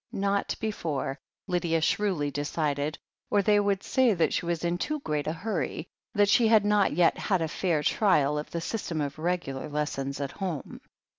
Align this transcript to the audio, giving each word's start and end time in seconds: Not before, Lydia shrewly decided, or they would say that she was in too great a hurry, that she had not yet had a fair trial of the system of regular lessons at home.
Not 0.11 0.55
before, 0.59 1.19
Lydia 1.45 1.79
shrewly 1.79 2.31
decided, 2.31 2.97
or 3.29 3.43
they 3.43 3.59
would 3.59 3.83
say 3.83 4.15
that 4.15 4.33
she 4.33 4.47
was 4.47 4.65
in 4.65 4.79
too 4.79 4.99
great 5.01 5.27
a 5.27 5.31
hurry, 5.31 5.87
that 6.15 6.27
she 6.27 6.47
had 6.47 6.65
not 6.65 6.93
yet 6.93 7.19
had 7.19 7.39
a 7.43 7.47
fair 7.47 7.83
trial 7.83 8.39
of 8.39 8.49
the 8.49 8.61
system 8.61 8.99
of 8.99 9.19
regular 9.19 9.69
lessons 9.69 10.19
at 10.19 10.31
home. 10.31 10.81